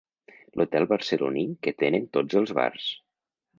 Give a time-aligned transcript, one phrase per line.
[0.59, 2.91] L'hotel barceloní que tenen tots els bars.